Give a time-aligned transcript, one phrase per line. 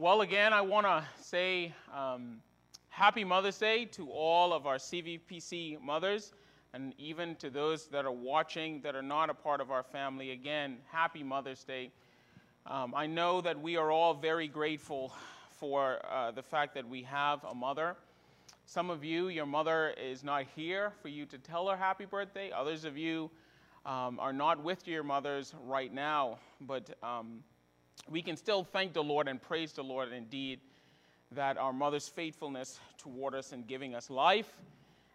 [0.00, 2.40] Well, again, I want to say um,
[2.88, 6.32] happy Mother's Day to all of our CVPC mothers
[6.72, 10.30] and even to those that are watching that are not a part of our family.
[10.30, 11.90] Again, happy Mother's Day.
[12.64, 15.12] Um, I know that we are all very grateful
[15.50, 17.94] for uh, the fact that we have a mother.
[18.64, 22.50] Some of you, your mother is not here for you to tell her happy birthday.
[22.52, 23.30] Others of you
[23.84, 27.44] um, are not with your mothers right now, but um,
[28.08, 30.60] we can still thank the Lord and praise the Lord indeed
[31.32, 34.52] that our mother's faithfulness toward us in giving us life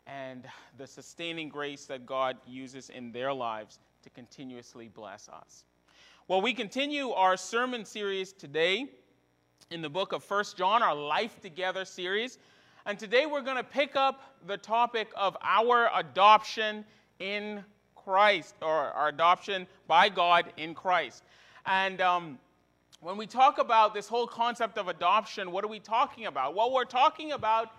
[0.07, 0.45] and
[0.77, 5.65] the sustaining grace that God uses in their lives to continuously bless us.
[6.27, 8.85] Well, we continue our sermon series today
[9.71, 12.37] in the book of First John, our Life Together series.
[12.85, 16.85] And today we're going to pick up the topic of our adoption
[17.19, 17.63] in
[17.95, 21.23] Christ, or our adoption by God in Christ.
[21.65, 22.37] And um,
[23.05, 26.55] when we talk about this whole concept of adoption, what are we talking about?
[26.55, 27.69] Well, we're talking about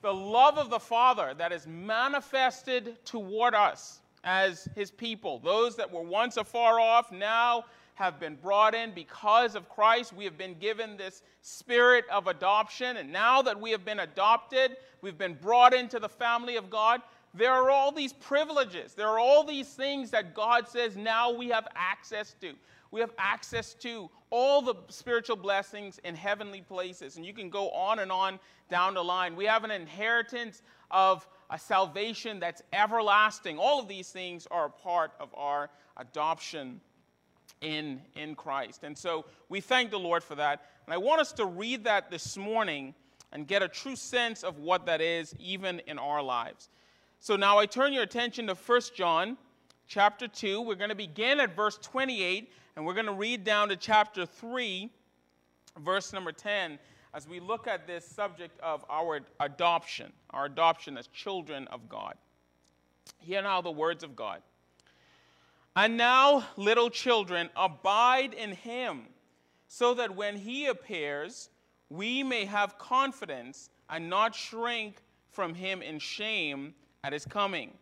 [0.00, 5.38] the love of the Father that is manifested toward us as his people.
[5.38, 10.14] Those that were once afar off now have been brought in because of Christ.
[10.14, 12.96] We have been given this spirit of adoption.
[12.96, 17.02] And now that we have been adopted, we've been brought into the family of God.
[17.34, 18.94] There are all these privileges.
[18.94, 22.54] There are all these things that God says now we have access to
[22.94, 27.16] we have access to all the spiritual blessings in heavenly places.
[27.16, 28.38] And you can go on and on
[28.70, 29.34] down the line.
[29.34, 33.58] We have an inheritance of a salvation that's everlasting.
[33.58, 36.80] All of these things are a part of our adoption
[37.60, 38.84] in, in Christ.
[38.84, 40.62] And so we thank the Lord for that.
[40.86, 42.94] And I want us to read that this morning
[43.32, 46.68] and get a true sense of what that is, even in our lives.
[47.18, 49.36] So now I turn your attention to 1 John
[49.88, 50.60] chapter 2.
[50.60, 54.26] We're going to begin at verse 28 and we're going to read down to chapter
[54.26, 54.90] 3,
[55.78, 56.78] verse number 10,
[57.14, 62.14] as we look at this subject of our adoption, our adoption as children of God.
[63.18, 64.42] Hear now the words of God.
[65.76, 69.02] And now, little children, abide in him,
[69.68, 71.50] so that when he appears,
[71.90, 77.72] we may have confidence and not shrink from him in shame at his coming.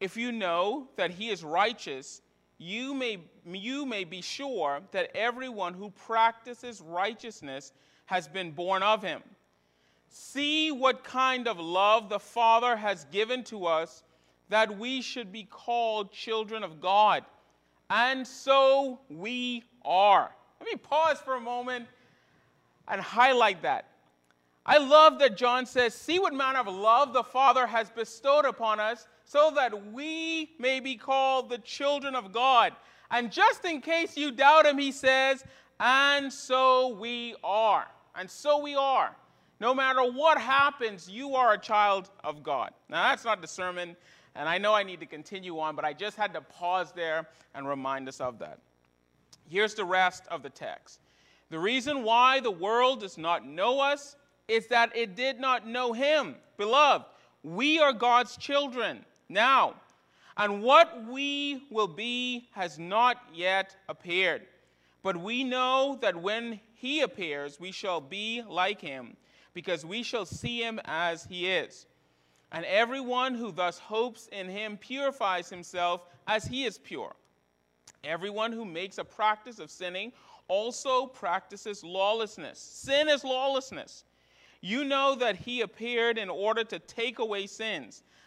[0.00, 2.22] If you know that he is righteous,
[2.62, 3.16] you may,
[3.50, 7.72] you may be sure that everyone who practices righteousness
[8.04, 9.22] has been born of him.
[10.10, 14.02] See what kind of love the Father has given to us
[14.50, 17.24] that we should be called children of God.
[17.88, 20.30] And so we are.
[20.60, 21.86] Let me pause for a moment
[22.88, 23.86] and highlight that.
[24.66, 28.80] I love that John says, See what manner of love the Father has bestowed upon
[28.80, 32.72] us so that we may be called the children of God.
[33.12, 35.44] And just in case you doubt him, he says,
[35.78, 37.86] and so we are.
[38.16, 39.14] And so we are.
[39.60, 42.72] No matter what happens, you are a child of God.
[42.88, 43.96] Now, that's not the sermon,
[44.34, 47.28] and I know I need to continue on, but I just had to pause there
[47.54, 48.58] and remind us of that.
[49.48, 50.98] Here's the rest of the text.
[51.50, 54.16] The reason why the world does not know us
[54.48, 56.34] is that it did not know him.
[56.56, 57.06] Beloved,
[57.44, 59.74] we are God's children now.
[60.36, 64.42] And what we will be has not yet appeared.
[65.02, 69.16] But we know that when he appears, we shall be like him,
[69.54, 71.86] because we shall see him as he is.
[72.52, 77.14] And everyone who thus hopes in him purifies himself as he is pure.
[78.02, 80.12] Everyone who makes a practice of sinning
[80.48, 82.58] also practices lawlessness.
[82.58, 84.04] Sin is lawlessness.
[84.60, 88.02] You know that he appeared in order to take away sins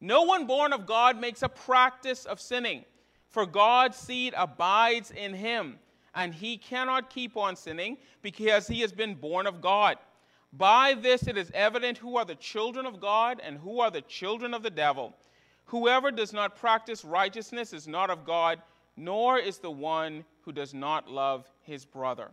[0.00, 2.84] No one born of God makes a practice of sinning,
[3.30, 5.78] for God's seed abides in him,
[6.14, 9.96] and he cannot keep on sinning because he has been born of God.
[10.52, 14.02] By this it is evident who are the children of God and who are the
[14.02, 15.14] children of the devil.
[15.66, 18.62] Whoever does not practice righteousness is not of God,
[18.96, 22.30] nor is the one who does not love his brother.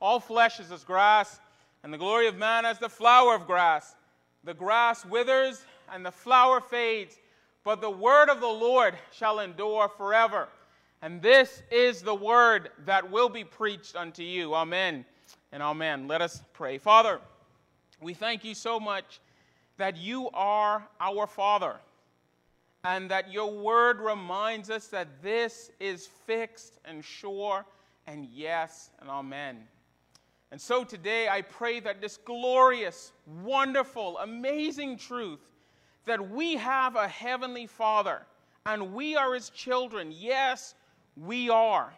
[0.00, 1.40] All flesh is as grass,
[1.82, 3.94] and the glory of man as the flower of grass.
[4.44, 7.18] The grass withers and the flower fades,
[7.64, 10.48] but the word of the Lord shall endure forever.
[11.02, 14.54] And this is the word that will be preached unto you.
[14.54, 15.04] Amen
[15.52, 16.08] and amen.
[16.08, 16.78] Let us pray.
[16.78, 17.20] Father,
[18.00, 19.20] We thank you so much
[19.76, 21.76] that you are our Father
[22.84, 27.64] and that your word reminds us that this is fixed and sure
[28.08, 29.58] and yes and amen.
[30.50, 35.38] And so today I pray that this glorious, wonderful, amazing truth
[36.04, 38.22] that we have a heavenly Father
[38.66, 40.74] and we are his children, yes,
[41.16, 41.92] we are,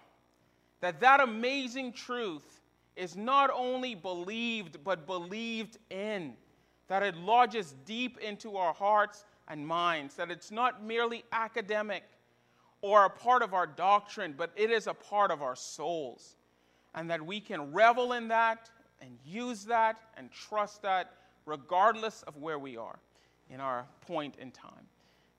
[0.80, 2.60] that that amazing truth
[2.96, 6.34] is not only believed but believed in,
[6.88, 12.04] that it lodges deep into our hearts and minds, that it's not merely academic
[12.80, 16.36] or a part of our doctrine, but it is a part of our souls.
[16.94, 21.12] And that we can revel in that and use that and trust that
[21.46, 22.98] regardless of where we are
[23.54, 24.72] in our point in time.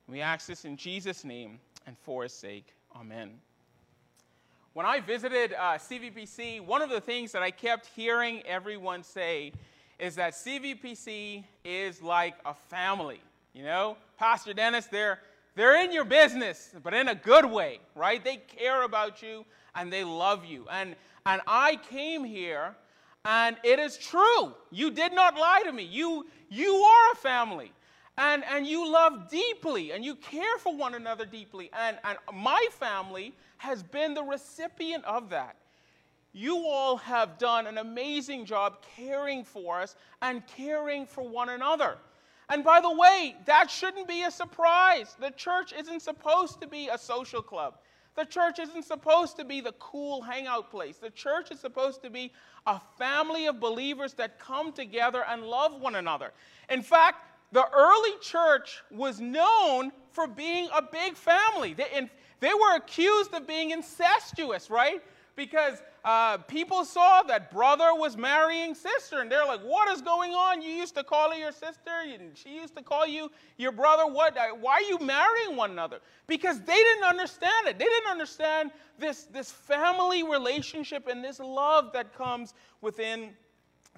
[0.07, 2.73] We ask this in Jesus' name and for his sake.
[2.95, 3.31] Amen.
[4.71, 9.51] When I visited uh, CVPC, one of the things that I kept hearing everyone say
[9.99, 13.19] is that CVPC is like a family.
[13.53, 15.19] You know, Pastor Dennis, they're,
[15.55, 18.23] they're in your business, but in a good way, right?
[18.23, 19.45] They care about you
[19.75, 20.65] and they love you.
[20.71, 20.95] And,
[21.25, 22.75] and I came here,
[23.25, 24.53] and it is true.
[24.71, 25.83] You did not lie to me.
[25.83, 27.73] You, you are a family.
[28.17, 31.69] And, and you love deeply and you care for one another deeply.
[31.73, 35.57] And, and my family has been the recipient of that.
[36.31, 41.97] You all have done an amazing job caring for us and caring for one another.
[42.49, 45.15] And by the way, that shouldn't be a surprise.
[45.19, 47.75] The church isn't supposed to be a social club.
[48.15, 50.97] The church isn't supposed to be the cool hangout place.
[50.97, 52.31] The church is supposed to be
[52.65, 56.31] a family of believers that come together and love one another.
[56.69, 61.73] In fact, the early church was known for being a big family.
[61.73, 62.09] They,
[62.39, 65.01] they were accused of being incestuous, right?
[65.35, 70.33] Because uh, people saw that brother was marrying sister, and they're like, "What is going
[70.33, 70.61] on?
[70.61, 74.05] You used to call her your sister, and she used to call you your brother.
[74.05, 74.37] What?
[74.37, 77.77] Uh, why are you marrying one another?" Because they didn't understand it.
[77.77, 83.31] They didn't understand this this family relationship and this love that comes within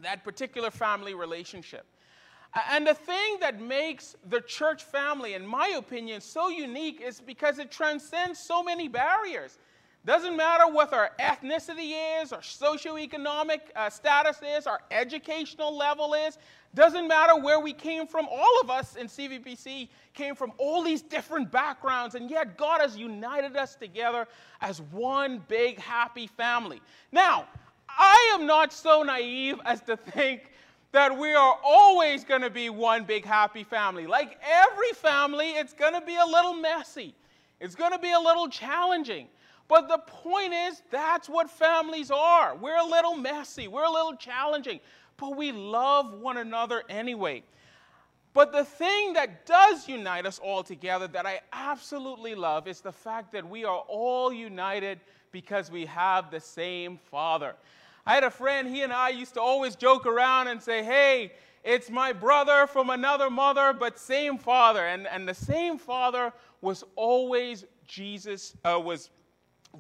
[0.02, 1.86] that particular family relationship.
[2.72, 7.60] And the thing that makes the church family, in my opinion, so unique is because
[7.60, 9.60] it transcends so many barriers.
[10.06, 16.38] Doesn't matter what our ethnicity is, our socioeconomic uh, status is, our educational level is.
[16.74, 18.28] Doesn't matter where we came from.
[18.32, 22.96] All of us in CVPC came from all these different backgrounds, and yet God has
[22.98, 24.28] united us together
[24.62, 26.82] as one big happy family.
[27.12, 27.46] Now,
[27.90, 30.52] I am not so naive as to think
[30.98, 34.08] that we are always going to be one big happy family.
[34.08, 37.14] Like every family, it's going to be a little messy,
[37.60, 39.28] it's going to be a little challenging.
[39.68, 42.56] But the point is, that's what families are.
[42.56, 44.80] We're a little messy, we're a little challenging,
[45.18, 47.44] but we love one another anyway.
[48.34, 52.92] But the thing that does unite us all together that I absolutely love is the
[52.92, 55.00] fact that we are all united
[55.32, 57.54] because we have the same Father.
[58.08, 61.34] I had a friend, he and I used to always joke around and say, hey,
[61.66, 64.88] it's my brother from another mother, but same father.
[64.88, 66.32] And, and the same father
[66.62, 69.10] was always Jesus, uh, was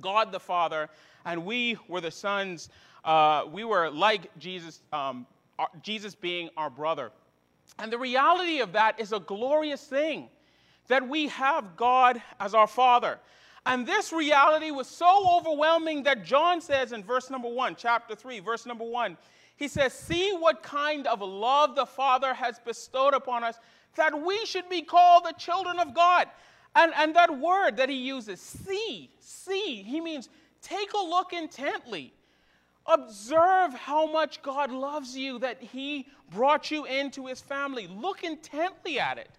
[0.01, 0.89] God the Father,
[1.23, 2.67] and we were the sons.
[3.05, 5.25] Uh, we were like Jesus, um,
[5.57, 7.11] our, Jesus being our brother.
[7.79, 10.27] And the reality of that is a glorious thing
[10.89, 13.19] that we have God as our Father.
[13.67, 18.39] And this reality was so overwhelming that John says in verse number one, chapter 3,
[18.39, 19.17] verse number one,
[19.57, 23.59] he says, See what kind of love the Father has bestowed upon us
[23.97, 26.29] that we should be called the children of God.
[26.75, 30.29] And, and that word that he uses, see, see, he means
[30.61, 32.13] take a look intently.
[32.85, 37.87] Observe how much God loves you, that he brought you into his family.
[37.87, 39.31] Look intently at it.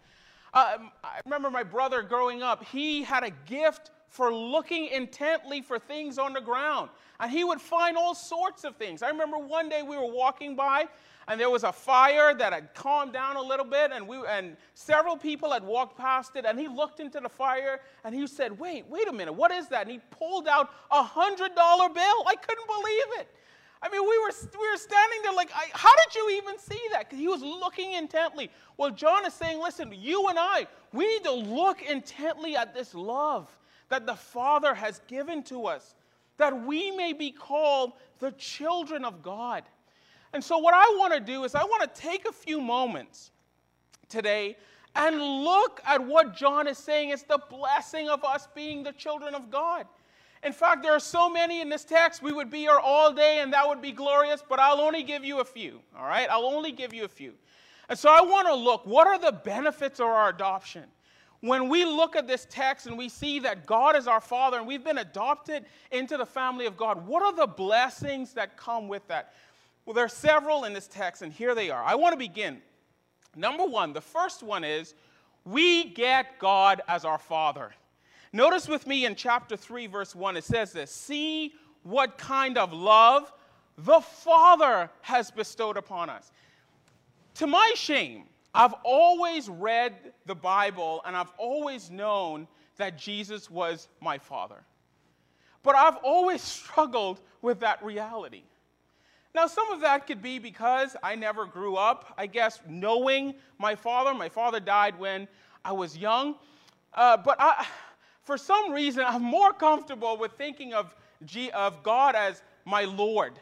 [0.53, 5.79] Uh, I remember my brother growing up, he had a gift for looking intently for
[5.79, 6.91] things on the ground.
[7.21, 9.03] And he would find all sorts of things.
[9.03, 10.89] I remember one day we were walking by
[11.27, 14.57] and there was a fire that had calmed down a little bit and we and
[14.75, 18.59] several people had walked past it and he looked into the fire and he said,
[18.59, 19.33] "Wait, wait a minute.
[19.33, 22.25] What is that?" And he pulled out a $100 bill.
[22.27, 23.29] I couldn't believe it.
[23.81, 26.81] I mean, we were, we were standing there like, I, how did you even see
[26.91, 27.09] that?
[27.09, 28.51] Because he was looking intently.
[28.77, 32.93] Well, John is saying, listen, you and I, we need to look intently at this
[32.93, 33.57] love
[33.89, 35.95] that the Father has given to us,
[36.37, 39.65] that we may be called the children of God.
[40.33, 43.31] And so, what I want to do is, I want to take a few moments
[44.09, 44.57] today
[44.95, 49.35] and look at what John is saying is the blessing of us being the children
[49.35, 49.87] of God.
[50.43, 53.41] In fact, there are so many in this text, we would be here all day
[53.41, 56.29] and that would be glorious, but I'll only give you a few, all right?
[56.31, 57.35] I'll only give you a few.
[57.89, 60.85] And so I want to look what are the benefits of our adoption?
[61.41, 64.67] When we look at this text and we see that God is our Father and
[64.67, 69.07] we've been adopted into the family of God, what are the blessings that come with
[69.07, 69.35] that?
[69.85, 71.83] Well, there are several in this text, and here they are.
[71.83, 72.61] I want to begin.
[73.37, 74.95] Number one, the first one is
[75.45, 77.71] we get God as our Father.
[78.33, 81.55] Notice with me in chapter 3, verse 1, it says this See
[81.85, 83.33] what kind of love
[83.79, 86.31] the Father has bestowed upon us.
[87.37, 89.95] To my shame, I've always read
[90.27, 94.63] the Bible and I've always known that Jesus was my Father.
[95.63, 98.43] But I've always struggled with that reality.
[99.35, 103.75] Now, some of that could be because I never grew up, I guess, knowing my
[103.75, 104.15] father.
[104.15, 105.29] My father died when
[105.65, 106.35] I was young.
[106.95, 107.67] Uh, but I,
[108.25, 113.35] for some reason, I'm more comfortable with thinking of, G, of God as my Lord,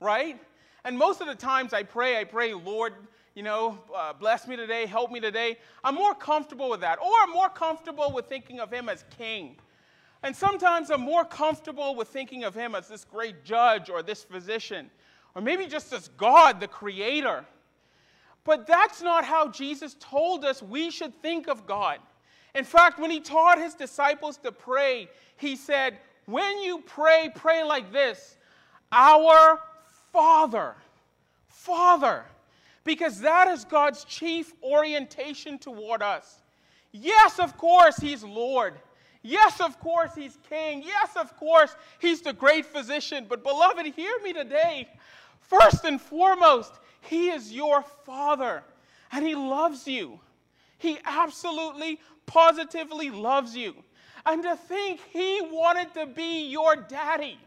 [0.00, 0.40] right?
[0.84, 2.94] And most of the times I pray, I pray, Lord,
[3.34, 5.58] you know, uh, bless me today, help me today.
[5.82, 7.00] I'm more comfortable with that.
[7.00, 9.56] Or I'm more comfortable with thinking of him as king.
[10.22, 14.22] And sometimes I'm more comfortable with thinking of him as this great judge or this
[14.22, 14.88] physician,
[15.34, 17.44] or maybe just as God, the creator.
[18.44, 21.98] But that's not how Jesus told us we should think of God.
[22.54, 27.64] In fact, when he taught his disciples to pray, he said, When you pray, pray
[27.64, 28.36] like this
[28.92, 29.60] Our
[30.12, 30.76] Father.
[31.48, 32.24] Father
[32.84, 36.42] because that is God's chief orientation toward us.
[36.92, 38.74] Yes, of course, He's Lord.
[39.22, 40.82] Yes, of course, He's King.
[40.84, 43.26] Yes, of course, He's the great physician.
[43.28, 44.88] But, beloved, hear me today.
[45.40, 48.62] First and foremost, He is your Father,
[49.10, 50.20] and He loves you.
[50.78, 53.74] He absolutely, positively loves you.
[54.26, 57.38] And to think He wanted to be your daddy,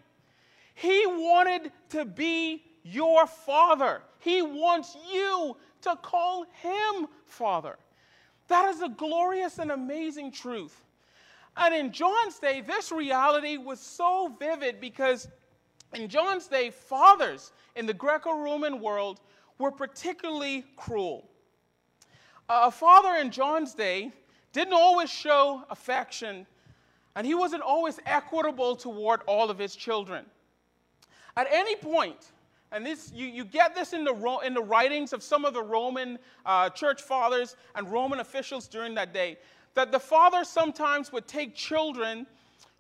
[0.74, 4.02] He wanted to be your Father.
[4.20, 7.78] He wants you to call him Father.
[8.48, 10.84] That is a glorious and amazing truth.
[11.58, 15.28] And in John's day, this reality was so vivid because
[15.94, 19.22] in John's day, fathers in the Greco Roman world
[19.58, 21.28] were particularly cruel.
[22.50, 24.12] A father in John's day
[24.54, 26.46] didn't always show affection,
[27.16, 30.26] and he wasn't always equitable toward all of his children.
[31.36, 32.32] At any point,
[32.72, 35.64] and this, you, you get this in the, in the writings of some of the
[35.64, 39.38] Roman uh, church fathers and Roman officials during that day,
[39.74, 42.28] that the fathers sometimes would take children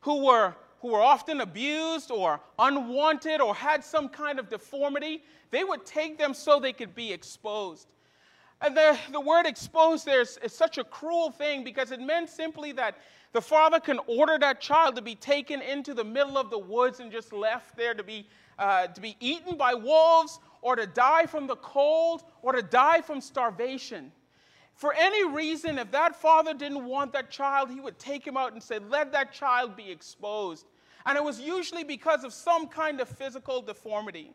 [0.01, 5.63] who were, who were often abused or unwanted or had some kind of deformity, they
[5.63, 7.88] would take them so they could be exposed.
[8.62, 12.29] And the, the word exposed there is, is such a cruel thing because it meant
[12.29, 12.98] simply that
[13.32, 17.00] the father can order that child to be taken into the middle of the woods
[17.00, 18.27] and just left there to be
[18.60, 23.02] uh, to be eaten by wolves or to die from the cold or to die
[23.02, 24.12] from starvation.
[24.74, 28.54] For any reason, if that father didn't want that child, he would take him out
[28.54, 30.68] and say, Let that child be exposed.
[31.06, 34.34] And it was usually because of some kind of physical deformity.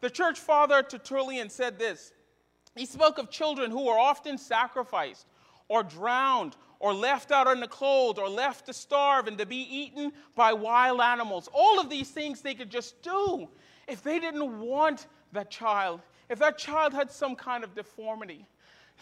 [0.00, 2.12] The church father Tertullian said this
[2.76, 5.26] He spoke of children who were often sacrificed
[5.68, 9.68] or drowned or left out in the cold or left to starve and to be
[9.70, 11.48] eaten by wild animals.
[11.52, 13.48] All of these things they could just do
[13.86, 18.46] if they didn't want that child, if that child had some kind of deformity.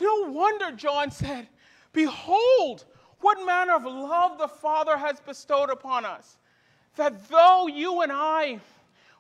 [0.01, 1.49] No wonder John said,
[1.93, 2.85] Behold,
[3.21, 6.37] what manner of love the Father has bestowed upon us,
[6.97, 8.61] that though you and I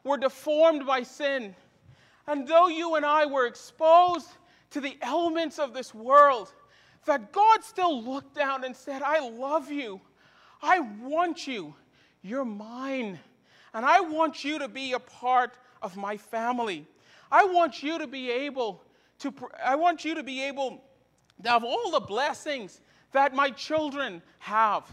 [0.04, 1.54] were deformed by sin,
[2.26, 4.28] and though you and I were exposed
[4.70, 6.52] to the elements of this world,
[7.06, 10.00] that God still looked down and said, I love you.
[10.62, 11.74] I want you.
[12.22, 13.18] You're mine.
[13.74, 16.86] And I want you to be a part of my family.
[17.30, 18.82] I want you to be able
[19.20, 19.32] to,
[19.64, 20.82] I want you to be able
[21.42, 22.80] to have all the blessings
[23.12, 24.84] that my children have.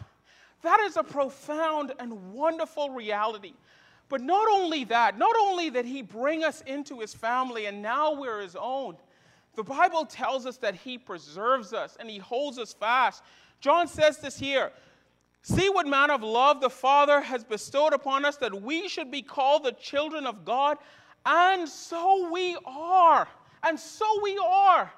[0.61, 3.53] That is a profound and wonderful reality.
[4.09, 8.13] But not only that, not only that he bring us into his family and now
[8.13, 8.97] we're his own,
[9.55, 13.23] the Bible tells us that He preserves us and He holds us fast.
[13.59, 14.71] John says this here
[15.41, 19.21] See what manner of love the Father has bestowed upon us that we should be
[19.21, 20.79] called the children of God,
[21.23, 23.27] and so we are.
[23.61, 24.91] And so we are.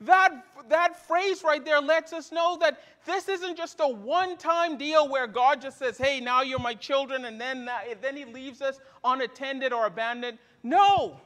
[0.00, 4.76] That, that phrase right there lets us know that this isn't just a one time
[4.76, 8.60] deal where God just says, hey, now you're my children, and then, then He leaves
[8.60, 10.38] us unattended or abandoned.
[10.64, 11.20] No.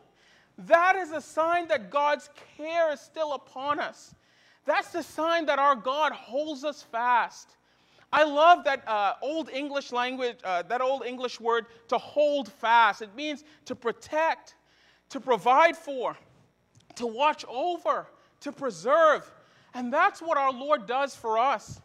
[0.58, 4.14] That is a sign that God's care is still upon us.
[4.64, 7.56] That's the sign that our God holds us fast.
[8.12, 13.02] I love that uh, old English language, uh, that old English word to hold fast.
[13.02, 14.54] It means to protect,
[15.10, 16.16] to provide for,
[16.96, 18.06] to watch over,
[18.40, 19.30] to preserve.
[19.74, 21.80] And that's what our Lord does for us.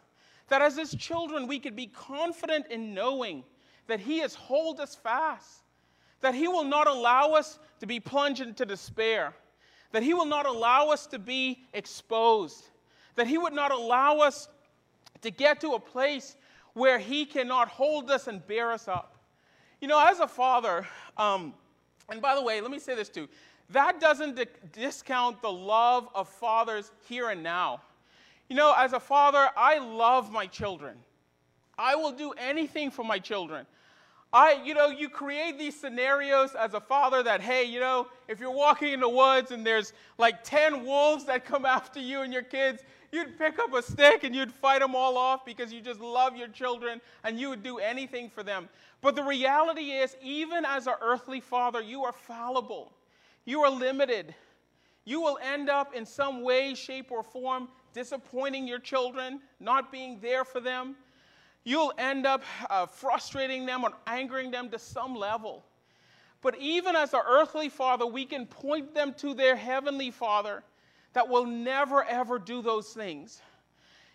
[0.48, 3.44] That as His children, we could be confident in knowing
[3.86, 5.62] that He has hold us fast,
[6.22, 9.34] that He will not allow us to be plunged into despair,
[9.92, 12.64] that He will not allow us to be exposed,
[13.16, 14.48] that He would not allow us
[15.20, 16.36] to get to a place
[16.72, 19.18] where He cannot hold us and bear us up.
[19.80, 20.86] You know, as a father,
[21.16, 21.54] um,
[22.08, 23.28] and by the way, let me say this too
[23.70, 27.80] that doesn't di- discount the love of fathers here and now.
[28.48, 30.96] You know, as a father, I love my children.
[31.78, 33.66] I will do anything for my children.
[34.32, 38.40] I, you know, you create these scenarios as a father that, hey, you know, if
[38.40, 42.32] you're walking in the woods and there's like 10 wolves that come after you and
[42.32, 45.82] your kids, you'd pick up a stick and you'd fight them all off because you
[45.82, 48.70] just love your children and you would do anything for them.
[49.02, 52.92] But the reality is, even as an earthly father, you are fallible,
[53.44, 54.34] you are limited.
[55.04, 60.20] You will end up in some way, shape, or form disappointing your children, not being
[60.20, 60.94] there for them
[61.64, 65.64] you'll end up uh, frustrating them or angering them to some level.
[66.40, 70.64] But even as an earthly father, we can point them to their heavenly father
[71.12, 73.40] that will never ever do those things.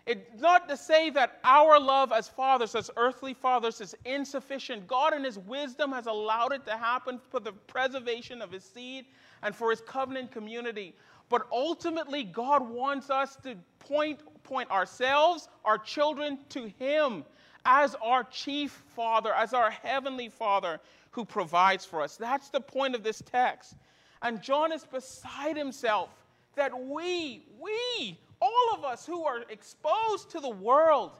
[0.08, 4.86] It's not to say that our love as fathers, as earthly fathers, is insufficient.
[4.86, 9.04] God, in His wisdom, has allowed it to happen for the preservation of His seed
[9.42, 10.94] and for His covenant community.
[11.28, 17.24] But ultimately, God wants us to point, point ourselves, our children, to Him
[17.68, 22.16] as our chief father, as our heavenly father who provides for us.
[22.16, 23.74] That's the point of this text.
[24.22, 26.08] And John is beside himself
[26.56, 31.12] that we, we, all of us who are exposed to the world,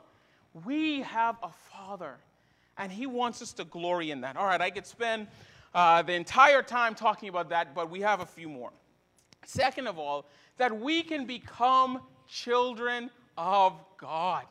[0.64, 2.14] we have a father.
[2.78, 4.38] And he wants us to glory in that.
[4.38, 5.26] All right, I could spend
[5.74, 8.70] uh, the entire time talking about that, but we have a few more.
[9.44, 10.24] Second of all,
[10.56, 14.46] that we can become children of God.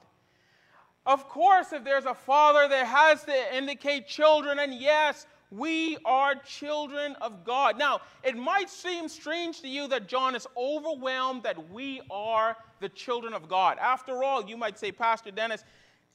[1.08, 6.36] Of course, if there's a father, there has to indicate children, and yes, we are
[6.36, 7.80] children of God.
[7.80, 12.90] Now, it might seem strange to you that John is overwhelmed that we are the
[12.90, 13.78] children of God.
[13.80, 15.64] After all, you might say, Pastor Dennis,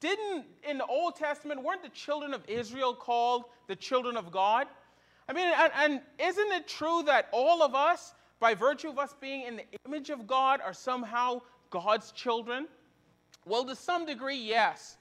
[0.00, 4.66] didn't in the Old Testament, weren't the children of Israel called the children of God?
[5.26, 9.14] I mean, and, and isn't it true that all of us, by virtue of us
[9.22, 11.40] being in the image of God, are somehow
[11.70, 12.68] God's children?
[13.44, 14.98] Well, to some degree, yes.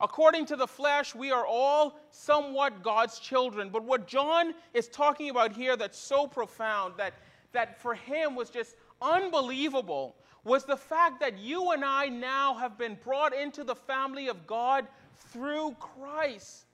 [0.00, 3.70] According to the flesh, we are all somewhat God's children.
[3.70, 7.14] But what John is talking about here that's so profound, that,
[7.52, 12.76] that for him was just unbelievable, was the fact that you and I now have
[12.76, 14.86] been brought into the family of God
[15.18, 16.66] through Christ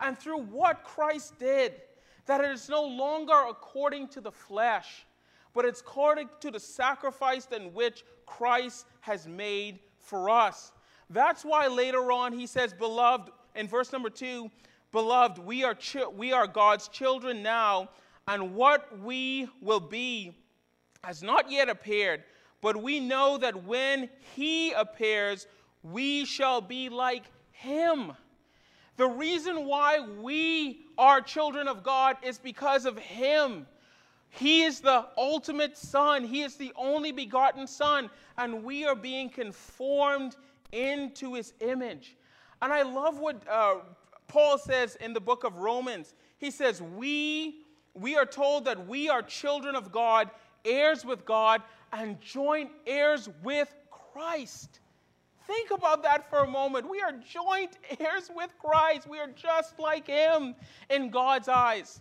[0.00, 1.72] and through what Christ did.
[2.26, 5.06] That it is no longer according to the flesh,
[5.54, 10.72] but it's according to the sacrifice in which Christ has made for us.
[11.10, 14.50] That's why later on he says, Beloved, in verse number two,
[14.92, 17.90] Beloved, we are, chi- we are God's children now,
[18.28, 20.32] and what we will be
[21.04, 22.24] has not yet appeared,
[22.60, 25.46] but we know that when he appears,
[25.82, 28.12] we shall be like him.
[28.96, 33.66] The reason why we are children of God is because of him.
[34.38, 36.24] He is the ultimate Son.
[36.24, 38.10] He is the only begotten Son.
[38.36, 40.36] And we are being conformed
[40.72, 42.16] into His image.
[42.60, 43.76] And I love what uh,
[44.28, 46.14] Paul says in the book of Romans.
[46.38, 47.62] He says, we,
[47.94, 50.30] we are told that we are children of God,
[50.64, 54.80] heirs with God, and joint heirs with Christ.
[55.46, 56.88] Think about that for a moment.
[56.90, 59.08] We are joint heirs with Christ.
[59.08, 60.54] We are just like Him
[60.90, 62.00] in God's eyes.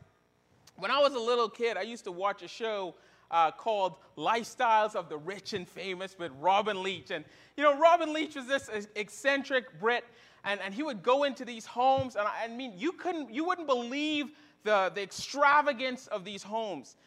[0.78, 2.96] When I was a little kid, I used to watch a show
[3.32, 7.12] uh, called Lifestyles of the Rich and Famous with Robin Leach.
[7.12, 7.24] And,
[7.56, 10.04] you know, Robin Leach was this eccentric Brit,
[10.44, 13.46] and, and he would go into these homes, and I, I mean, you, couldn't, you
[13.46, 14.32] wouldn't believe
[14.64, 16.98] the, the extravagance of these homes.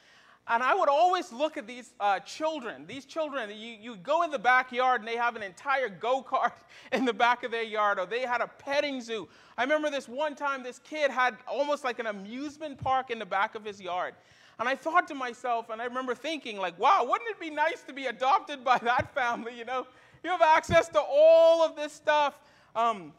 [0.51, 2.87] And I would always look at these uh, children.
[2.87, 6.53] These children, you, you go in the backyard and they have an entire go kart
[6.93, 9.29] in the back of their yard, or they had a petting zoo.
[9.59, 13.27] I remember this one time, this kid had almost like an amusement park in the
[13.27, 14.15] back of his yard.
[14.59, 17.83] And I thought to myself, and I remember thinking, like, wow, wouldn't it be nice
[17.83, 19.57] to be adopted by that family?
[19.57, 19.87] You know,
[20.25, 22.41] you have access to all of this stuff.
[22.75, 23.13] Um,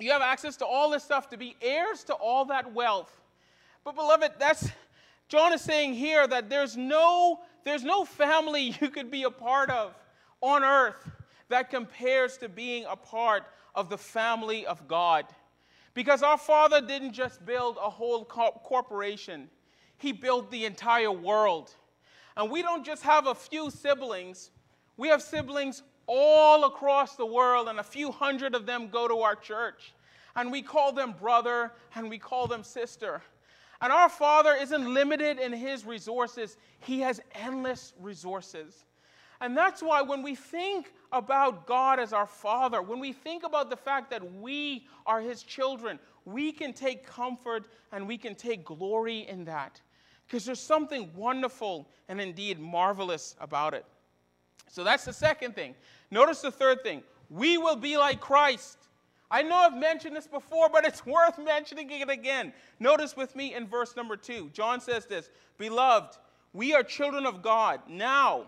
[0.00, 3.20] you have access to all this stuff to be heirs to all that wealth.
[3.84, 4.70] But, beloved, that's
[5.32, 9.70] John is saying here that there's no, there's no family you could be a part
[9.70, 9.94] of
[10.42, 11.10] on earth
[11.48, 15.24] that compares to being a part of the family of God.
[15.94, 19.48] Because our Father didn't just build a whole corporation,
[19.96, 21.74] He built the entire world.
[22.36, 24.50] And we don't just have a few siblings,
[24.98, 29.20] We have siblings all across the world, and a few hundred of them go to
[29.20, 29.94] our church.
[30.36, 33.22] And we call them brother and we call them sister.
[33.82, 38.84] And our Father isn't limited in his resources, he has endless resources.
[39.42, 43.70] And that's why when we think about God as our Father, when we think about
[43.70, 48.64] the fact that we are His children, we can take comfort and we can take
[48.64, 49.80] glory in that.
[50.26, 53.84] Because there's something wonderful and indeed marvelous about it.
[54.68, 55.74] So that's the second thing.
[56.12, 58.78] Notice the third thing we will be like Christ.
[59.32, 62.52] I know I've mentioned this before, but it's worth mentioning it again.
[62.78, 64.50] Notice with me in verse number two.
[64.52, 66.18] John says this Beloved,
[66.52, 68.46] we are children of God now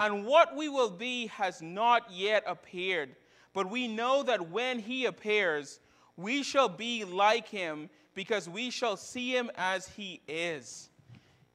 [0.00, 3.16] and what we will be has not yet appeared.
[3.52, 5.80] But we know that when he appears,
[6.16, 10.87] we shall be like him because we shall see him as he is.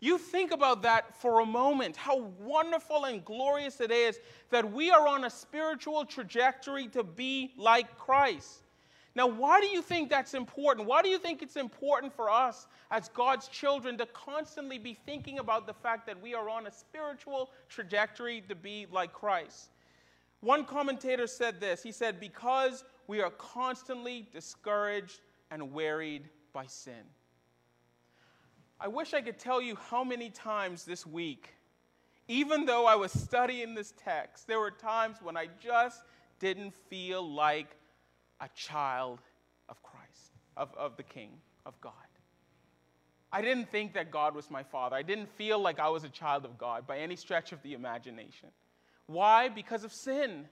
[0.03, 4.91] You think about that for a moment, how wonderful and glorious it is that we
[4.91, 8.63] are on a spiritual trajectory to be like Christ.
[9.15, 10.89] Now, why do you think that's important?
[10.89, 15.39] Why do you think it's important for us as God's children to constantly be thinking
[15.39, 19.69] about the fact that we are on a spiritual trajectory to be like Christ?
[20.41, 27.05] One commentator said this He said, Because we are constantly discouraged and wearied by sin.
[28.83, 31.53] I wish I could tell you how many times this week,
[32.27, 36.03] even though I was studying this text, there were times when I just
[36.39, 37.77] didn't feel like
[38.41, 39.21] a child
[39.69, 41.29] of Christ, of, of the King,
[41.65, 41.93] of God.
[43.31, 44.97] I didn't think that God was my father.
[44.97, 47.75] I didn't feel like I was a child of God by any stretch of the
[47.75, 48.49] imagination.
[49.07, 49.47] Why?
[49.47, 50.49] Because of sin,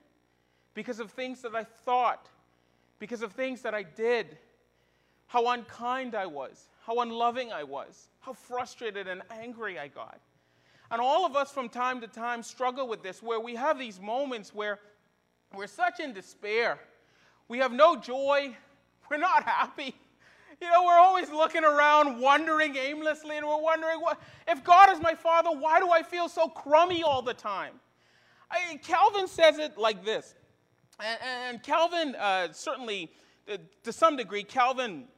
[0.74, 2.30] because of things that I thought,
[2.98, 4.38] because of things that I did,
[5.32, 10.20] how unkind I was, how unloving I was, how frustrated and angry I got.
[10.92, 14.00] And all of us from time to time struggle with this, where we have these
[14.00, 14.80] moments where
[15.56, 16.80] we're such in despair
[17.52, 18.56] we have no joy.
[19.10, 19.94] We're not happy.
[20.62, 25.02] You know, we're always looking around, wondering aimlessly, and we're wondering, what, if God is
[25.02, 27.74] my Father, why do I feel so crummy all the time?
[28.50, 30.34] I, Calvin says it like this.
[31.02, 33.12] And, and Calvin, uh, certainly,
[33.52, 35.10] uh, to some degree, Calvin,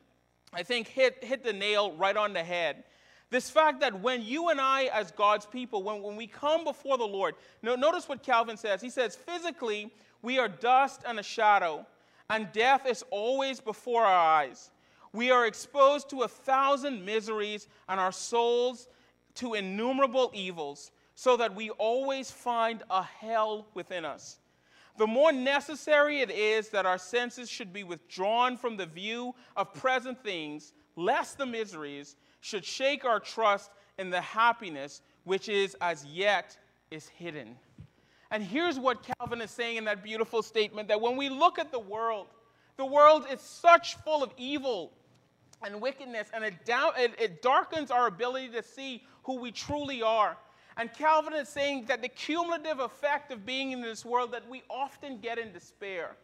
[0.54, 2.84] I think, hit, hit the nail right on the head.
[3.30, 6.98] This fact that when you and I, as God's people, when, when we come before
[6.98, 8.82] the Lord, no, notice what Calvin says.
[8.82, 11.86] He says, physically, we are dust and a shadow
[12.30, 14.72] and death is always before our eyes.
[15.12, 18.88] We are exposed to a thousand miseries and our souls
[19.36, 24.39] to innumerable evils, so that we always find a hell within us.
[24.98, 29.74] The more necessary it is that our senses should be withdrawn from the view of
[29.74, 36.06] present things, lest the miseries should shake our trust in the happiness which is as
[36.06, 36.58] yet
[36.92, 37.56] is hidden.
[38.32, 41.72] And here's what Calvin is saying in that beautiful statement that when we look at
[41.72, 42.28] the world,
[42.78, 44.92] the world is such full of evil
[45.64, 50.02] and wickedness, and it, down, it, it darkens our ability to see who we truly
[50.02, 50.38] are.
[50.78, 54.64] And Calvin is saying that the cumulative effect of being in this world that we
[54.70, 56.16] often get in despair.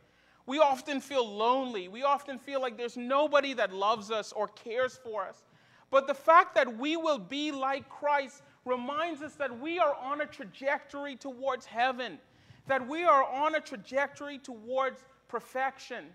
[0.46, 1.88] We often feel lonely.
[1.88, 5.44] We often feel like there's nobody that loves us or cares for us.
[5.92, 10.22] But the fact that we will be like Christ reminds us that we are on
[10.22, 12.20] a trajectory towards heaven,
[12.68, 16.06] that we are on a trajectory towards perfection.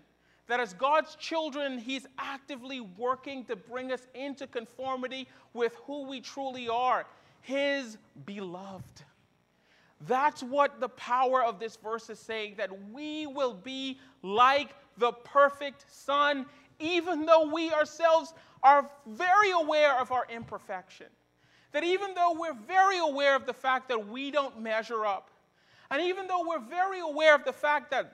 [0.47, 6.21] That as God's children, He's actively working to bring us into conformity with who we
[6.21, 7.05] truly are,
[7.45, 9.03] His beloved.
[10.01, 15.11] That's what the power of this verse is saying that we will be like the
[15.11, 16.45] perfect Son,
[16.79, 21.07] even though we ourselves are very aware of our imperfection
[21.75, 25.29] that even though we're very aware of the fact that we don't measure up,
[25.91, 28.13] and even though we're very aware of the fact that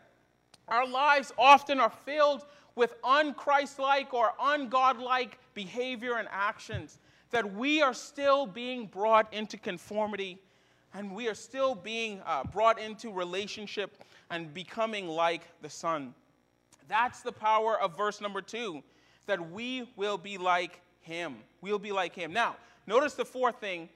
[0.68, 6.98] our lives often are filled with unchristlike or ungodlike behavior and actions,
[7.32, 10.38] that we are still being brought into conformity
[10.94, 16.14] and we are still being uh, brought into relationship and becoming like the Son.
[16.88, 18.84] That's the power of verse number two,
[19.26, 21.38] that we will be like Him.
[21.62, 22.34] We'll be like Him.
[22.34, 23.90] Now, Notice the fourth thing.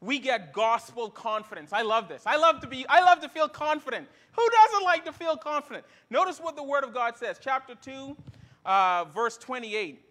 [0.00, 1.72] We get gospel confidence.
[1.72, 2.22] I love this.
[2.24, 4.08] I love to be I love to feel confident.
[4.32, 5.84] Who doesn't like to feel confident?
[6.08, 7.38] Notice what the word of God says.
[7.40, 8.16] Chapter 2,
[8.64, 10.02] uh, verse 28.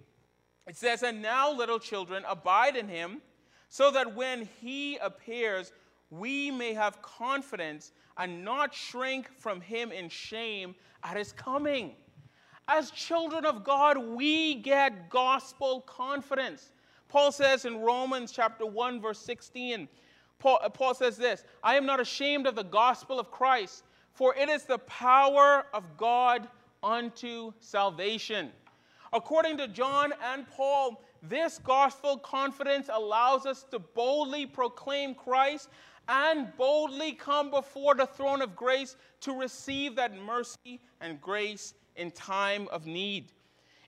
[0.70, 3.22] It says, And now, little children, abide in him,
[3.70, 5.74] so that when he appears,
[6.12, 11.96] we may have confidence and not shrink from him in shame at his coming.
[12.68, 16.72] As children of God, we get gospel confidence.
[17.08, 19.88] Paul says in Romans chapter 1 verse 16,
[20.38, 24.36] Paul, uh, Paul says this I am not ashamed of the gospel of Christ, for
[24.36, 26.48] it is the power of God
[26.84, 28.52] unto salvation.
[29.12, 35.70] According to John and Paul, this gospel confidence allows us to boldly proclaim Christ
[36.08, 42.12] and boldly come before the throne of grace to receive that mercy and grace in
[42.12, 43.32] time of need.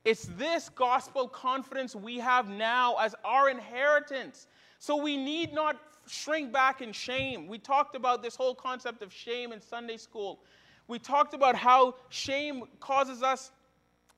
[0.04, 4.48] It's this gospel confidence we have now as our inheritance.
[4.80, 7.48] So we need not shrink back in shame.
[7.48, 10.40] We talked about this whole concept of shame in Sunday school.
[10.88, 13.52] We talked about how shame causes us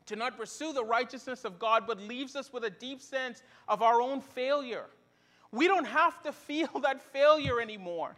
[0.08, 3.82] to not pursue the righteousness of God, but leaves us with a deep sense of
[3.82, 4.86] our own failure.
[5.52, 8.16] We don't have to feel that failure anymore.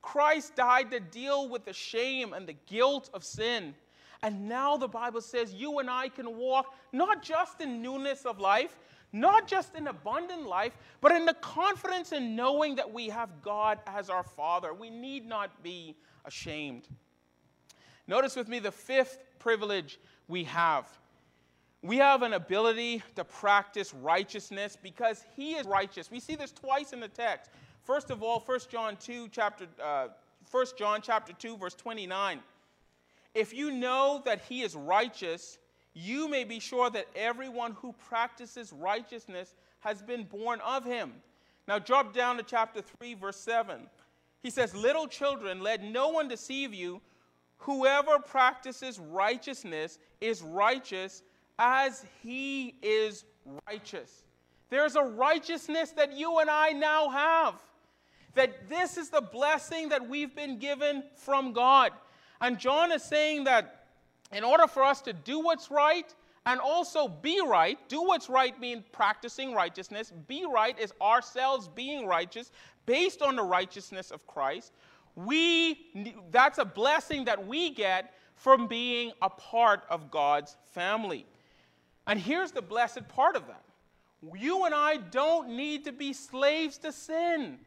[0.00, 3.74] Christ died to deal with the shame and the guilt of sin.
[4.22, 8.40] And now the Bible says you and I can walk not just in newness of
[8.40, 8.76] life,
[9.12, 13.78] not just in abundant life, but in the confidence in knowing that we have God
[13.86, 14.74] as our Father.
[14.74, 16.88] We need not be ashamed.
[18.06, 20.86] Notice with me the fifth privilege we have.
[21.82, 26.10] We have an ability to practice righteousness because He is righteous.
[26.10, 27.50] We see this twice in the text.
[27.84, 30.08] First of all, 1 John 2, chapter, uh,
[30.50, 32.40] 1 John chapter 2, verse 29.
[33.34, 35.58] If you know that He is righteous,
[35.94, 41.12] you may be sure that everyone who practices righteousness has been born of Him.
[41.68, 43.82] Now, drop down to chapter 3, verse 7.
[44.42, 47.00] He says, Little children, let no one deceive you.
[47.58, 51.22] Whoever practices righteousness is righteous
[51.58, 53.24] as he is
[53.66, 54.24] righteous.
[54.70, 57.54] There's a righteousness that you and I now have.
[58.34, 61.92] That this is the blessing that we've been given from God.
[62.40, 63.86] And John is saying that
[64.32, 66.14] in order for us to do what's right
[66.46, 72.06] and also be right, do what's right means practicing righteousness, be right is ourselves being
[72.06, 72.52] righteous
[72.86, 74.72] based on the righteousness of Christ.
[75.16, 81.26] We that's a blessing that we get from being a part of God's family.
[82.08, 83.62] And here's the blessed part of that
[84.34, 87.58] you and I don't need to be slaves to sin.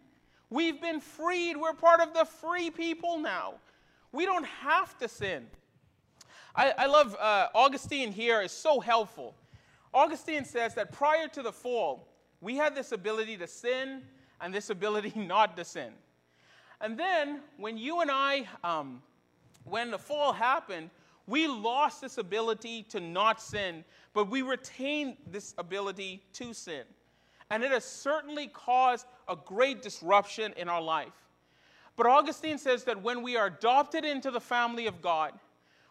[0.49, 1.55] We've been freed.
[1.55, 3.53] We're part of the free people now.
[4.11, 5.47] We don't have to sin.
[6.53, 9.33] I, I love uh, Augustine here is so helpful.
[9.93, 12.09] Augustine says that prior to the fall,
[12.41, 14.01] we had this ability to sin
[14.41, 15.93] and this ability not to sin.
[16.81, 19.01] And then when you and I, um,
[19.63, 20.89] when the fall happened,
[21.27, 26.83] we lost this ability to not sin, but we retain this ability to sin.
[27.49, 31.13] And it has certainly caused a great disruption in our life.
[31.97, 35.33] But Augustine says that when we are adopted into the family of God,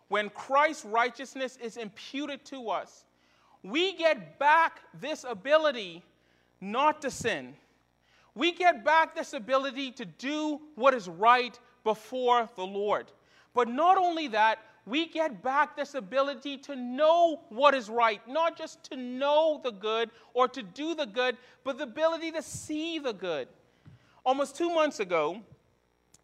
[0.09, 3.05] when Christ's righteousness is imputed to us,
[3.63, 6.03] we get back this ability
[6.61, 7.55] not to sin.
[8.35, 13.07] We get back this ability to do what is right before the Lord.
[13.55, 18.57] But not only that, we get back this ability to know what is right, not
[18.57, 22.99] just to know the good or to do the good, but the ability to see
[22.99, 23.49] the good.
[24.25, 25.41] Almost two months ago,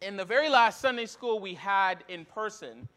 [0.01, 2.87] in the very last Sunday school we had in person,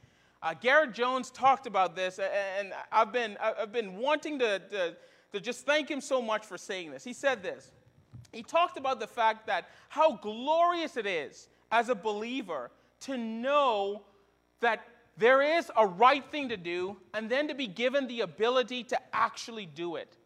[0.42, 4.96] uh, Garrett Jones talked about this, and I've been, I've been wanting to, to,
[5.32, 7.04] to just thank him so much for saying this.
[7.04, 7.70] He said this.
[8.32, 12.70] He talked about the fact that how glorious it is as a believer
[13.00, 14.02] to know
[14.60, 14.86] that
[15.20, 18.98] there is a right thing to do, and then to be given the ability to
[19.12, 20.16] actually do it.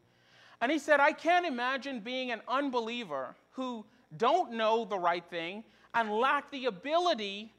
[0.61, 3.85] And he said, I can't imagine being an unbeliever who
[4.17, 7.53] don't know the right thing and lack the ability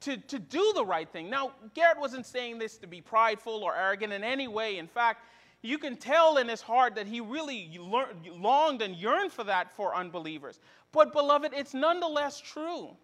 [0.00, 1.30] to, to do the right thing.
[1.30, 4.78] Now, Garrett wasn't saying this to be prideful or arrogant in any way.
[4.78, 5.24] In fact,
[5.62, 9.94] you can tell in his heart that he really longed and yearned for that for
[9.94, 10.58] unbelievers.
[10.90, 12.96] But, beloved, it's nonetheless true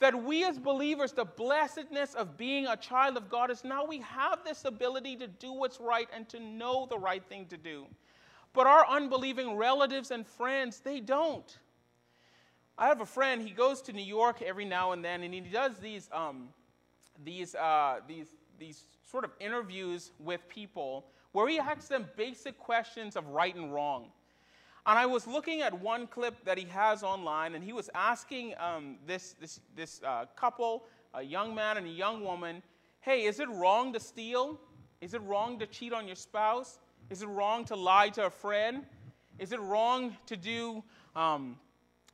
[0.00, 3.98] that we as believers, the blessedness of being a child of God is now we
[4.00, 7.86] have this ability to do what's right and to know the right thing to do.
[8.52, 11.58] But our unbelieving relatives and friends, they don't.
[12.76, 15.40] I have a friend, he goes to New York every now and then, and he
[15.40, 16.48] does these, um,
[17.24, 23.16] these, uh, these, these sort of interviews with people where he asks them basic questions
[23.16, 24.12] of right and wrong.
[24.88, 28.54] And I was looking at one clip that he has online, and he was asking
[28.58, 32.62] um, this, this, this uh, couple, a young man and a young woman,
[33.02, 34.58] hey, is it wrong to steal?
[35.02, 36.78] Is it wrong to cheat on your spouse?
[37.10, 38.86] Is it wrong to lie to a friend?
[39.38, 40.82] Is it wrong to do,
[41.14, 41.58] um,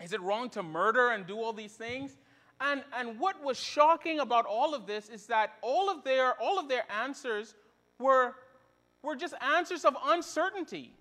[0.02, 2.16] is it wrong to murder and do all these things?
[2.60, 6.58] And, and what was shocking about all of this is that all of their, all
[6.58, 7.54] of their answers
[8.00, 8.34] were,
[9.00, 10.92] were just answers of uncertainty.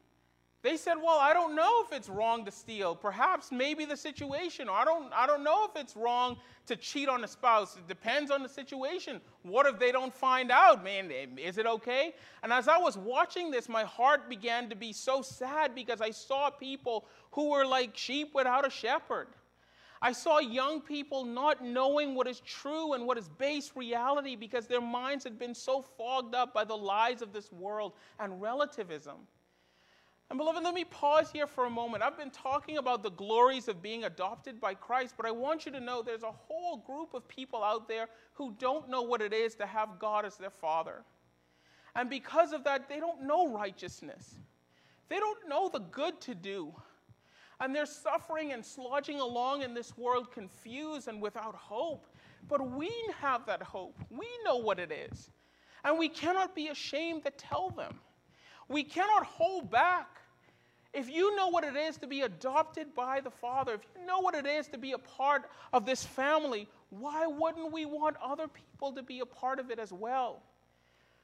[0.64, 2.96] They said, Well, I don't know if it's wrong to steal.
[2.96, 4.70] Perhaps, maybe the situation.
[4.72, 7.76] I don't, I don't know if it's wrong to cheat on a spouse.
[7.76, 9.20] It depends on the situation.
[9.44, 10.82] What if they don't find out?
[10.82, 12.16] Man, is it okay?
[12.44, 16.12] And as I was watching this, my heart began to be so sad because I
[16.12, 19.28] saw people who were like sheep without a shepherd.
[20.02, 24.68] I saw young people not knowing what is true and what is base reality because
[24.68, 29.16] their minds had been so fogged up by the lies of this world and relativism.
[30.30, 32.02] And beloved, let me pause here for a moment.
[32.02, 35.72] I've been talking about the glories of being adopted by Christ, but I want you
[35.74, 39.34] to know there's a whole group of people out there who don't know what it
[39.34, 41.04] is to have God as their Father.
[41.96, 44.36] And because of that, they don't know righteousness.
[45.10, 46.74] They don't know the good to do.
[47.60, 52.08] And they're suffering and slodging along in this world confused and without hope.
[52.50, 53.98] But we have that hope.
[54.10, 55.30] We know what it is.
[55.86, 58.00] And we cannot be ashamed to tell them.
[58.68, 60.08] We cannot hold back.
[60.94, 64.20] If you know what it is to be adopted by the Father, if you know
[64.20, 68.48] what it is to be a part of this family, why wouldn't we want other
[68.48, 70.44] people to be a part of it as well?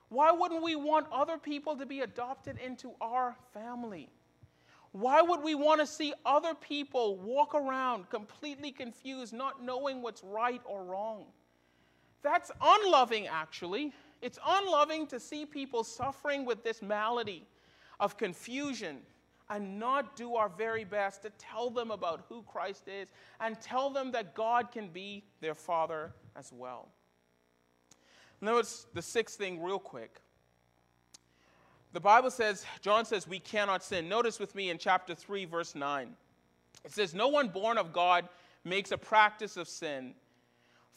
[0.09, 4.09] Why wouldn't we want other people to be adopted into our family?
[4.91, 10.23] Why would we want to see other people walk around completely confused, not knowing what's
[10.23, 11.25] right or wrong?
[12.23, 13.93] That's unloving, actually.
[14.21, 17.47] It's unloving to see people suffering with this malady
[17.99, 18.97] of confusion
[19.49, 23.89] and not do our very best to tell them about who Christ is and tell
[23.89, 26.89] them that God can be their Father as well.
[28.41, 30.21] Notice the sixth thing, real quick.
[31.91, 34.07] The Bible says, John says, we cannot sin.
[34.07, 36.15] Notice with me in chapter 3, verse 9.
[36.85, 38.29] It says, No one born of God
[38.63, 40.13] makes a practice of sin,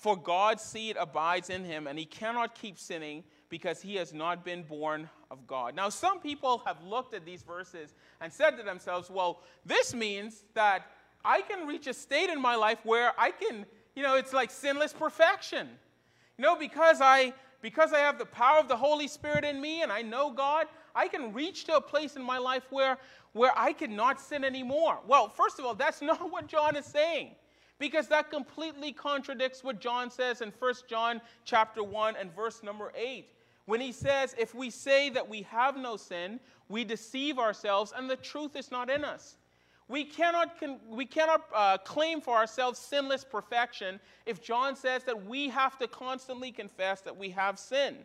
[0.02, 4.44] for God's seed abides in him, and he cannot keep sinning because he has not
[4.44, 5.76] been born of God.
[5.76, 10.42] Now, some people have looked at these verses and said to themselves, well, this means
[10.54, 10.86] that
[11.24, 14.50] I can reach a state in my life where I can, you know, it's like
[14.50, 15.68] sinless perfection.
[16.36, 19.82] You know, because I because I have the power of the Holy Spirit in me
[19.82, 22.98] and I know God, I can reach to a place in my life where
[23.34, 24.98] where I cannot sin anymore.
[25.06, 27.36] Well, first of all, that's not what John is saying.
[27.82, 32.92] Because that completely contradicts what John says in 1 John chapter 1 and verse number
[32.96, 33.26] 8
[33.64, 38.08] when he says, If we say that we have no sin, we deceive ourselves and
[38.08, 39.34] the truth is not in us.
[39.88, 40.54] We cannot,
[40.88, 45.88] we cannot uh, claim for ourselves sinless perfection if John says that we have to
[45.88, 47.96] constantly confess that we have sin.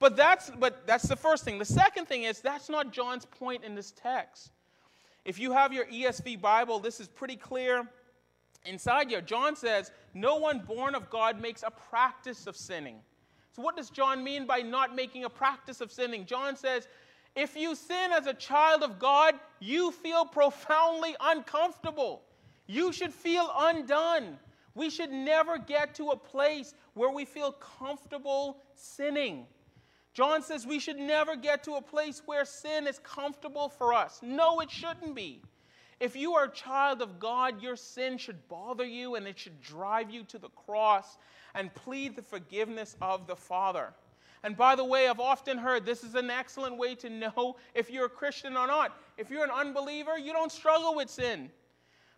[0.00, 1.58] But that's, but that's the first thing.
[1.58, 4.50] The second thing is that's not John's point in this text.
[5.24, 7.88] If you have your ESV Bible, this is pretty clear.
[8.64, 12.96] Inside here, John says, No one born of God makes a practice of sinning.
[13.52, 16.26] So, what does John mean by not making a practice of sinning?
[16.26, 16.88] John says,
[17.38, 22.22] if you sin as a child of God, you feel profoundly uncomfortable.
[22.66, 24.38] You should feel undone.
[24.74, 29.46] We should never get to a place where we feel comfortable sinning.
[30.14, 34.18] John says we should never get to a place where sin is comfortable for us.
[34.20, 35.42] No, it shouldn't be.
[36.00, 39.60] If you are a child of God, your sin should bother you and it should
[39.60, 41.18] drive you to the cross
[41.54, 43.92] and plead the forgiveness of the Father.
[44.44, 47.90] And by the way, I've often heard this is an excellent way to know if
[47.90, 48.96] you're a Christian or not.
[49.16, 51.50] If you're an unbeliever, you don't struggle with sin,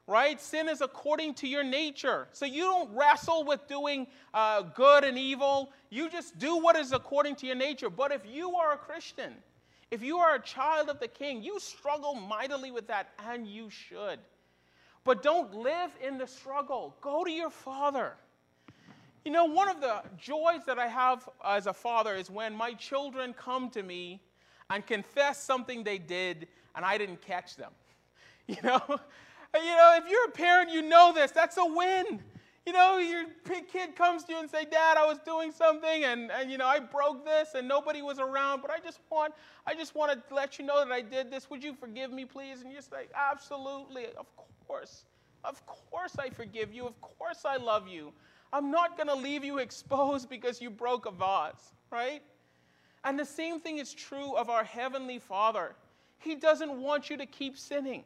[0.07, 0.38] right?
[0.38, 2.29] Sin is according to your nature.
[2.33, 5.73] So you don't wrestle with doing uh, good and evil.
[5.88, 7.88] You just do what is according to your nature.
[7.88, 9.33] But if you are a Christian,
[9.90, 13.70] if you are a child of the King, you struggle mightily with that, and you
[13.70, 14.18] should.
[15.05, 16.94] But don't live in the struggle.
[17.00, 18.14] Go to your Father.
[19.24, 22.72] You know, one of the joys that I have as a father is when my
[22.72, 24.22] children come to me
[24.70, 27.72] and confess something they did and I didn't catch them.
[28.46, 31.31] You know, you know, if you're a parent, you know this.
[31.31, 32.20] That's a win.
[32.66, 33.25] You know, your
[33.73, 36.66] kid comes to you and say, "Dad, I was doing something, and, and you know,
[36.66, 39.35] I broke this, and nobody was around, but I just want,
[39.66, 41.49] I just want to let you know that I did this.
[41.49, 44.27] Would you forgive me, please?" And just like, "Absolutely, of
[44.67, 45.04] course,
[45.42, 46.87] of course, I forgive you.
[46.87, 48.13] Of course, I love you."
[48.52, 52.21] I'm not going to leave you exposed because you broke a vase, right?
[53.04, 55.77] And the same thing is true of our Heavenly Father.
[56.19, 58.04] He doesn't want you to keep sinning,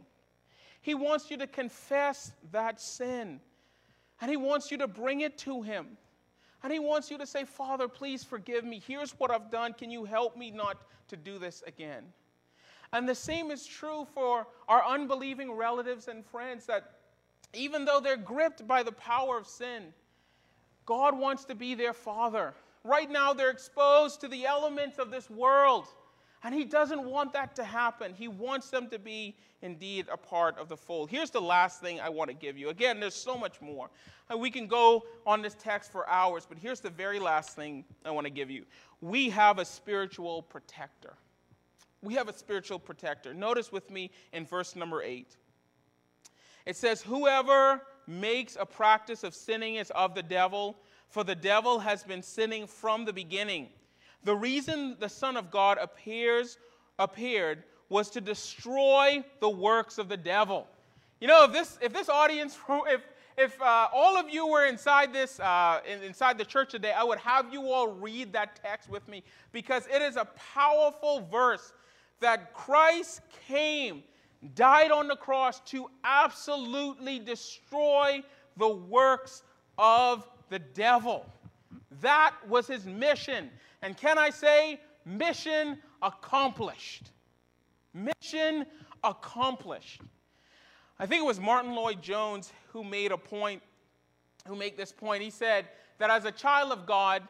[0.81, 3.41] He wants you to confess that sin.
[4.21, 5.97] And He wants you to bring it to Him.
[6.63, 8.83] And He wants you to say, Father, please forgive me.
[8.87, 9.75] Here's what I've done.
[9.75, 12.05] Can you help me not to do this again?
[12.93, 16.93] And the same is true for our unbelieving relatives and friends that
[17.53, 19.93] even though they're gripped by the power of sin,
[20.87, 22.55] God wants to be their father.
[22.85, 25.87] Right now, they're exposed to the elements of this world,
[26.45, 28.13] And he doesn't want that to happen.
[28.13, 31.09] He wants them to be indeed a part of the fold.
[31.09, 32.69] Here's the last thing I want to give you.
[32.69, 33.89] Again, there's so much more.
[34.29, 37.83] And we can go on this text for hours, but here's the very last thing
[38.05, 38.67] I want to give you.
[39.01, 41.15] We have a spiritual protector.
[42.03, 43.33] We have a spiritual protector.
[43.33, 45.37] Notice with me in verse number 8.
[46.67, 50.77] It says, Whoever makes a practice of sinning is of the devil,
[51.09, 53.71] for the devil has been sinning from the beginning.
[54.25, 56.59] The reason the Son of God appears,
[56.99, 60.67] appeared was to destroy the works of the devil.
[61.21, 63.03] You know, if this, if this audience, if,
[63.37, 67.19] if uh, all of you were inside this, uh, inside the church today, I would
[67.19, 69.23] have you all read that text with me
[69.53, 71.73] because it is a powerful verse
[72.21, 74.03] that Christ came,
[74.55, 78.23] died on the cross to absolutely destroy
[78.57, 79.43] the works
[79.77, 81.27] of the devil.
[82.01, 83.51] That was his mission.
[83.83, 87.11] And can I say, mission accomplished?
[87.93, 88.67] Mission
[89.03, 90.01] accomplished.
[90.99, 93.63] I think it was Martyn Lloyd-Jones who made a point,
[94.47, 95.23] who made this point.
[95.23, 95.69] He said
[95.99, 97.23] that as a child of God,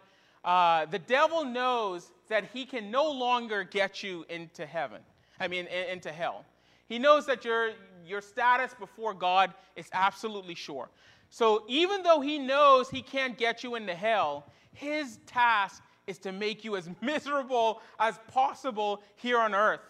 [0.44, 5.00] uh, the devil knows that he can no longer get you into heaven.
[5.40, 6.44] I mean, into hell.
[6.86, 7.72] He knows that your,
[8.06, 10.88] your status before God is absolutely sure.
[11.34, 16.30] So even though he knows he can't get you into hell, his task is to
[16.30, 19.80] make you as miserable as possible here on earth.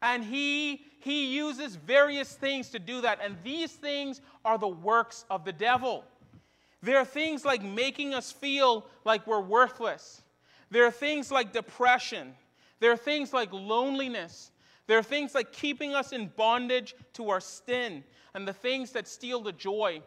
[0.00, 3.18] And he, he uses various things to do that.
[3.22, 6.06] And these things are the works of the devil.
[6.82, 10.22] There are things like making us feel like we're worthless.
[10.70, 12.34] There are things like depression.
[12.80, 14.52] There are things like loneliness.
[14.86, 19.06] There are things like keeping us in bondage to our sin and the things that
[19.06, 20.00] steal the joy.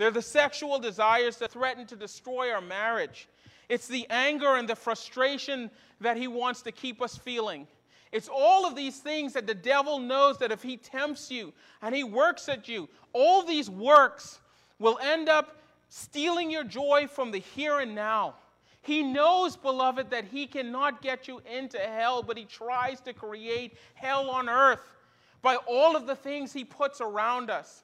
[0.00, 3.28] There are the sexual desires that threaten to destroy our marriage.
[3.68, 5.70] It's the anger and the frustration
[6.00, 7.66] that he wants to keep us feeling.
[8.10, 11.94] It's all of these things that the devil knows that if he tempts you and
[11.94, 14.40] he works at you, all these works
[14.78, 15.58] will end up
[15.90, 18.36] stealing your joy from the here and now.
[18.80, 23.76] He knows, beloved, that he cannot get you into hell, but he tries to create
[23.92, 24.96] hell on earth
[25.42, 27.82] by all of the things he puts around us.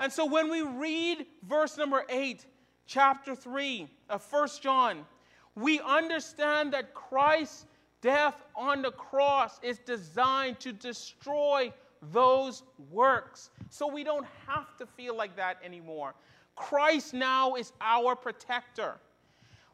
[0.00, 2.44] And so when we read verse number 8,
[2.86, 5.06] chapter 3 of 1 John,
[5.54, 7.66] we understand that Christ's
[8.00, 11.72] death on the cross is designed to destroy
[12.12, 13.50] those works.
[13.70, 16.14] So we don't have to feel like that anymore.
[16.56, 18.96] Christ now is our protector.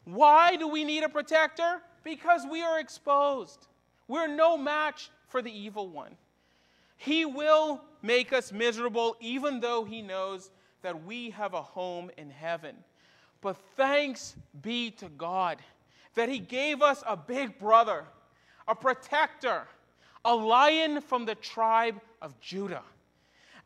[0.04, 1.82] Why do we need a protector?
[2.04, 3.66] Because we are exposed.
[4.08, 6.16] We're no match for the evil one.
[7.00, 10.50] He will make us miserable, even though he knows
[10.82, 12.76] that we have a home in heaven.
[13.40, 15.56] But thanks be to God
[16.14, 18.04] that He gave us a big brother,
[18.68, 19.66] a protector,
[20.26, 22.82] a lion from the tribe of Judah.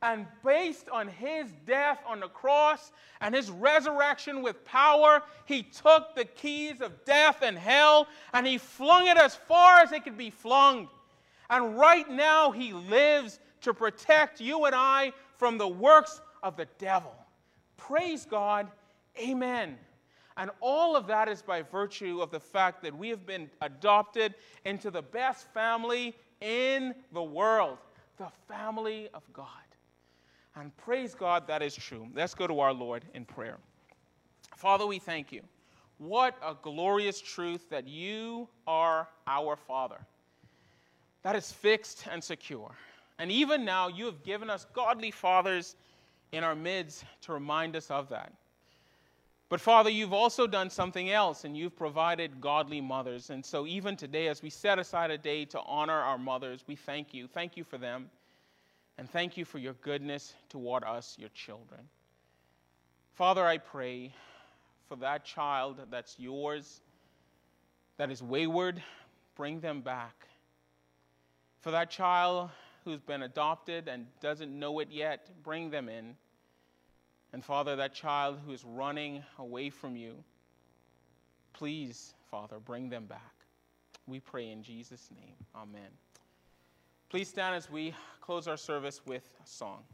[0.01, 6.15] And based on his death on the cross and his resurrection with power, he took
[6.15, 10.19] the keys of death and hell and he flung it as far as it could
[10.19, 10.89] be flung.
[11.51, 16.67] And right now, he lives to protect you and I from the works of the
[16.79, 17.15] devil.
[17.77, 18.69] Praise God.
[19.19, 19.79] Amen.
[20.37, 24.35] And all of that is by virtue of the fact that we have been adopted
[24.65, 27.79] into the best family in the world,
[28.19, 29.47] the family of God.
[30.57, 32.09] And praise God, that is true.
[32.15, 33.59] Let's go to our Lord in prayer.
[34.57, 35.43] Father, we thank you.
[35.99, 40.05] What a glorious truth that you are our Father.
[41.25, 42.71] That is fixed and secure.
[43.19, 45.75] And even now, you have given us godly fathers
[46.33, 48.33] in our midst to remind us of that.
[49.49, 53.31] But Father, you've also done something else, and you've provided godly mothers.
[53.31, 56.77] And so, even today, as we set aside a day to honor our mothers, we
[56.77, 57.27] thank you.
[57.27, 58.11] Thank you for them.
[58.99, 61.81] And thank you for your goodness toward us, your children.
[63.15, 64.13] Father, I pray
[64.89, 66.81] for that child that's yours,
[67.97, 68.83] that is wayward,
[69.37, 70.27] bring them back.
[71.65, 72.51] For that child
[72.85, 76.15] who's been adopted and doesn't know it yet, bring them in.
[77.33, 80.23] And Father, that child who is running away from you,
[81.55, 83.33] please, Father, bring them back.
[84.07, 85.37] We pray in Jesus' name.
[85.57, 85.89] Amen.
[87.09, 89.85] Please stand as we close our service with a song.